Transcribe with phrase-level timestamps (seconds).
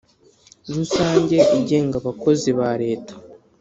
[0.75, 3.13] rusange igenga abakozi ba leta